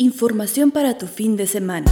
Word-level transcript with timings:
Información 0.00 0.70
para 0.70 0.96
tu 0.96 1.08
fin 1.08 1.36
de 1.36 1.48
semana. 1.48 1.90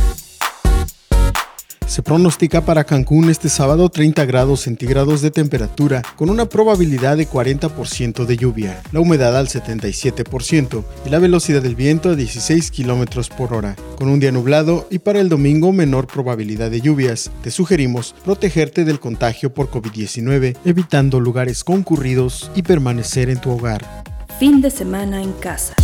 Se 1.89 2.03
pronostica 2.03 2.65
para 2.65 2.85
Cancún 2.85 3.31
este 3.31 3.49
sábado 3.49 3.89
30 3.89 4.25
grados 4.27 4.61
centígrados 4.61 5.23
de 5.23 5.33
temperatura, 5.33 6.03
con 6.15 6.31
una 6.31 6.49
probabilidad 6.49 7.17
de 7.17 7.29
40% 7.29 8.25
de 8.25 8.37
lluvia, 8.37 8.81
la 8.93 9.01
humedad 9.01 9.37
al 9.37 9.49
77% 9.49 10.85
y 11.05 11.11
la 11.11 11.19
velocidad 11.19 11.63
del 11.63 11.75
viento 11.75 12.11
a 12.11 12.15
16 12.15 12.71
km 12.71 13.29
por 13.37 13.53
hora, 13.53 13.75
con 13.99 14.09
un 14.09 14.21
día 14.21 14.31
nublado 14.31 14.87
y 14.89 15.01
para 15.01 15.19
el 15.19 15.29
domingo 15.29 15.73
menor 15.73 16.07
probabilidad 16.07 16.71
de 16.71 16.81
lluvias. 16.81 17.33
Te 17.43 17.51
sugerimos 17.51 18.15
protegerte 18.25 18.85
del 18.85 19.01
contagio 19.01 19.53
por 19.53 19.69
COVID-19, 19.69 20.59
evitando 20.65 21.19
lugares 21.19 21.65
concurridos 21.65 22.53
y 22.55 22.63
permanecer 22.63 23.31
en 23.31 23.41
tu 23.41 23.51
hogar. 23.51 23.85
Fin 24.39 24.61
de 24.61 24.71
semana 24.71 25.21
en 25.21 25.33
casa. 25.33 25.75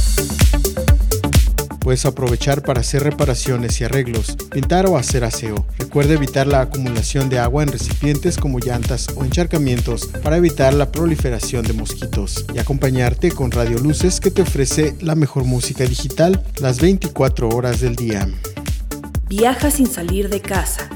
Puedes 1.82 2.06
aprovechar 2.06 2.62
para 2.62 2.80
hacer 2.80 3.02
reparaciones 3.02 3.80
y 3.80 3.84
arreglos, 3.84 4.36
pintar 4.52 4.86
o 4.86 4.96
hacer 4.96 5.25
aseo. 5.25 5.66
Recuerda 5.79 6.14
evitar 6.14 6.46
la 6.46 6.61
acumulación 6.61 7.29
de 7.29 7.40
agua 7.40 7.64
en 7.64 7.72
recipientes 7.72 8.38
como 8.38 8.61
llantas 8.61 9.08
o 9.16 9.24
encharcamientos 9.24 10.07
para 10.22 10.36
evitar 10.36 10.74
la 10.74 10.93
proliferación 10.93 11.64
de 11.64 11.72
mosquitos 11.72 12.46
y 12.54 12.60
acompañarte 12.60 13.32
con 13.32 13.50
Radio 13.50 13.79
Luces 13.79 14.21
que 14.21 14.30
te 14.30 14.43
ofrece 14.43 14.94
la 15.00 15.16
mejor 15.16 15.44
música 15.44 15.84
digital 15.84 16.44
las 16.60 16.80
24 16.80 17.48
horas 17.48 17.80
del 17.80 17.96
día. 17.96 18.29
Viaja 19.29 19.71
sin 19.71 19.86
salir 19.86 20.29
de 20.29 20.40
casa. 20.40 20.88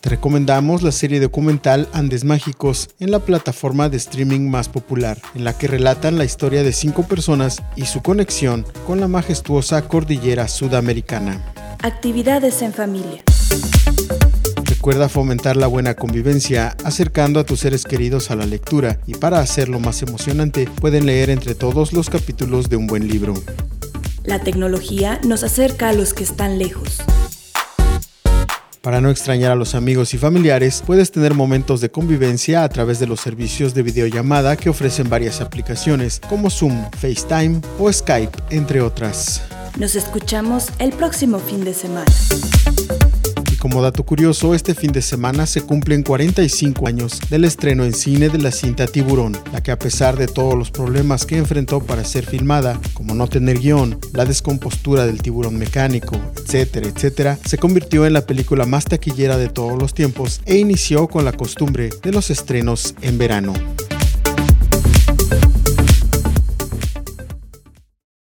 Te 0.00 0.08
recomendamos 0.08 0.82
la 0.82 0.92
serie 0.92 1.20
documental 1.20 1.86
Andes 1.92 2.24
Mágicos 2.24 2.88
en 3.00 3.10
la 3.10 3.18
plataforma 3.18 3.90
de 3.90 3.98
streaming 3.98 4.48
más 4.48 4.70
popular, 4.70 5.20
en 5.34 5.44
la 5.44 5.52
que 5.52 5.66
relatan 5.66 6.16
la 6.16 6.24
historia 6.24 6.62
de 6.62 6.72
cinco 6.72 7.02
personas 7.02 7.62
y 7.76 7.84
su 7.84 8.00
conexión 8.00 8.64
con 8.86 8.98
la 8.98 9.08
majestuosa 9.08 9.86
cordillera 9.88 10.48
sudamericana. 10.48 11.44
Actividades 11.82 12.62
en 12.62 12.72
familia. 12.72 13.22
Recuerda 14.64 15.10
fomentar 15.10 15.58
la 15.58 15.66
buena 15.66 15.92
convivencia 15.92 16.74
acercando 16.82 17.38
a 17.38 17.44
tus 17.44 17.60
seres 17.60 17.84
queridos 17.84 18.30
a 18.30 18.36
la 18.36 18.46
lectura 18.46 19.00
y 19.06 19.16
para 19.16 19.40
hacerlo 19.40 19.80
más 19.80 20.00
emocionante 20.00 20.66
pueden 20.80 21.04
leer 21.04 21.28
entre 21.28 21.54
todos 21.54 21.92
los 21.92 22.08
capítulos 22.08 22.70
de 22.70 22.76
un 22.76 22.86
buen 22.86 23.06
libro. 23.06 23.34
La 24.24 24.38
tecnología 24.38 25.20
nos 25.26 25.44
acerca 25.44 25.90
a 25.90 25.92
los 25.92 26.14
que 26.14 26.24
están 26.24 26.58
lejos. 26.58 27.02
Para 28.82 29.02
no 29.02 29.10
extrañar 29.10 29.52
a 29.52 29.56
los 29.56 29.74
amigos 29.74 30.14
y 30.14 30.18
familiares, 30.18 30.82
puedes 30.86 31.12
tener 31.12 31.34
momentos 31.34 31.82
de 31.82 31.90
convivencia 31.90 32.64
a 32.64 32.68
través 32.70 32.98
de 32.98 33.06
los 33.06 33.20
servicios 33.20 33.74
de 33.74 33.82
videollamada 33.82 34.56
que 34.56 34.70
ofrecen 34.70 35.10
varias 35.10 35.42
aplicaciones 35.42 36.18
como 36.30 36.48
Zoom, 36.48 36.90
FaceTime 36.92 37.60
o 37.78 37.92
Skype, 37.92 38.38
entre 38.48 38.80
otras. 38.80 39.42
Nos 39.78 39.96
escuchamos 39.96 40.68
el 40.78 40.92
próximo 40.92 41.38
fin 41.38 41.62
de 41.62 41.74
semana. 41.74 42.10
Como 43.70 43.82
dato 43.82 44.02
curioso, 44.02 44.52
este 44.52 44.74
fin 44.74 44.90
de 44.90 45.00
semana 45.00 45.46
se 45.46 45.62
cumplen 45.62 46.02
45 46.02 46.88
años 46.88 47.20
del 47.30 47.44
estreno 47.44 47.84
en 47.84 47.94
cine 47.94 48.28
de 48.28 48.38
la 48.38 48.50
cinta 48.50 48.88
Tiburón, 48.88 49.38
la 49.52 49.62
que 49.62 49.70
a 49.70 49.78
pesar 49.78 50.16
de 50.16 50.26
todos 50.26 50.58
los 50.58 50.72
problemas 50.72 51.24
que 51.24 51.36
enfrentó 51.36 51.78
para 51.78 52.02
ser 52.02 52.26
filmada, 52.26 52.80
como 52.94 53.14
no 53.14 53.28
tener 53.28 53.60
guion, 53.60 53.96
la 54.12 54.24
descompostura 54.24 55.06
del 55.06 55.22
tiburón 55.22 55.56
mecánico, 55.56 56.16
etcétera, 56.34 56.88
etcétera, 56.88 57.38
se 57.44 57.58
convirtió 57.58 58.06
en 58.06 58.14
la 58.14 58.26
película 58.26 58.66
más 58.66 58.86
taquillera 58.86 59.38
de 59.38 59.48
todos 59.48 59.80
los 59.80 59.94
tiempos 59.94 60.40
e 60.46 60.58
inició 60.58 61.06
con 61.06 61.24
la 61.24 61.32
costumbre 61.32 61.90
de 62.02 62.10
los 62.10 62.30
estrenos 62.30 62.96
en 63.02 63.18
verano. 63.18 63.52